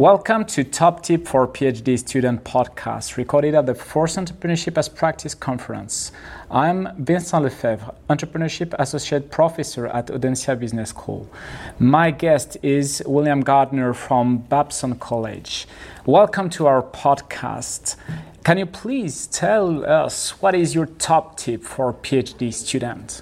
[0.00, 5.34] Welcome to Top Tip for PhD Student podcast, recorded at the Force Entrepreneurship as Practice
[5.34, 6.10] conference.
[6.50, 11.28] I'm Vincent Lefebvre, Entrepreneurship Associate Professor at Audencia Business School.
[11.78, 15.68] My guest is William Gartner from Babson College.
[16.06, 17.96] Welcome to our podcast.
[18.42, 23.20] Can you please tell us what is your top tip for PhD student?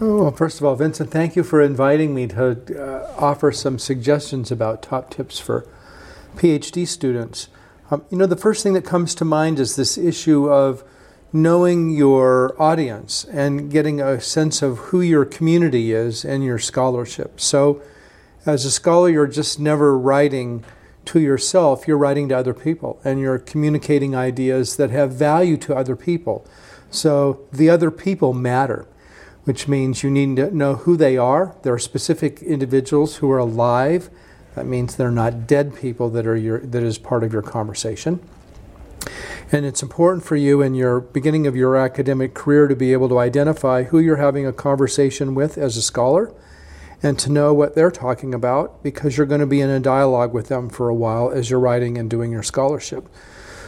[0.00, 3.78] Oh, well, first of all, Vincent, thank you for inviting me to uh, offer some
[3.78, 5.66] suggestions about top tips for
[6.36, 7.48] PhD students.
[7.90, 10.82] Um, you know, the first thing that comes to mind is this issue of
[11.32, 17.40] knowing your audience and getting a sense of who your community is and your scholarship.
[17.40, 17.82] So,
[18.44, 20.64] as a scholar, you're just never writing
[21.06, 25.74] to yourself, you're writing to other people and you're communicating ideas that have value to
[25.74, 26.46] other people.
[26.90, 28.86] So, the other people matter,
[29.44, 31.56] which means you need to know who they are.
[31.62, 34.10] There are specific individuals who are alive
[34.54, 38.20] that means they're not dead people that are your, that is part of your conversation.
[39.50, 43.08] And it's important for you in your beginning of your academic career to be able
[43.10, 46.32] to identify who you're having a conversation with as a scholar
[47.02, 50.32] and to know what they're talking about because you're going to be in a dialogue
[50.32, 53.08] with them for a while as you're writing and doing your scholarship.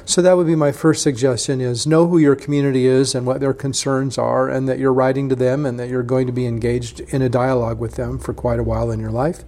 [0.06, 3.40] So that would be my first suggestion is know who your community is and what
[3.40, 6.46] their concerns are and that you're writing to them and that you're going to be
[6.46, 9.44] engaged in a dialogue with them for quite a while in your life.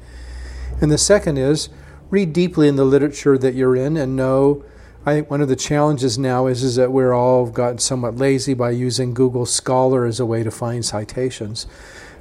[0.80, 1.68] And the second is
[2.10, 4.64] read deeply in the literature that you're in and know.
[5.04, 8.54] I think one of the challenges now is, is that we're all gotten somewhat lazy
[8.54, 11.66] by using Google Scholar as a way to find citations.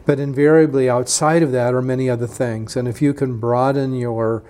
[0.05, 2.75] But invariably, outside of that are many other things.
[2.75, 4.43] And if you can broaden your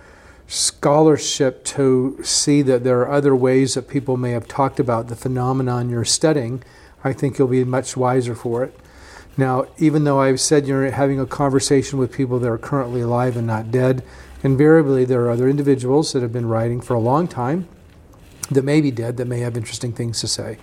[0.48, 5.16] scholarship to see that there are other ways that people may have talked about the
[5.16, 6.62] phenomenon you're studying,
[7.04, 8.78] I think you'll be much wiser for it.
[9.38, 13.36] Now, even though I've said you're having a conversation with people that are currently alive
[13.36, 14.04] and not dead,
[14.44, 17.68] invariably there are other individuals that have been writing for a long time
[18.50, 20.58] that may be dead that may have interesting things to say.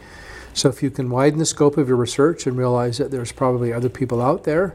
[0.55, 3.73] So if you can widen the scope of your research and realize that there's probably
[3.73, 4.75] other people out there